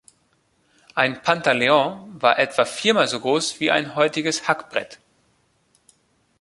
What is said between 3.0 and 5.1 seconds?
so groß wie ein heutiges Hackbrett.